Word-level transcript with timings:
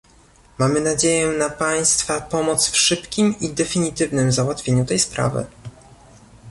Mamy 0.57 0.81
nadzieję 0.81 1.27
na 1.27 1.49
państwa 1.49 2.21
pomoc 2.21 2.69
w 2.69 2.77
szybkim 2.77 3.35
i 3.39 3.49
definitywnym 3.49 4.31
załatwieniu 4.31 4.85
tej 4.85 4.99
sprawy 4.99 5.45